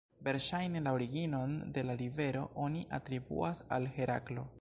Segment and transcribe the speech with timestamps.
[0.27, 4.47] Verŝajne, la originon de la rivero oni atribuas al Heraklo.